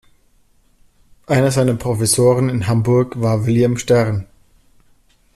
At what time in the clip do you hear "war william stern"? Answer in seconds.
3.21-4.25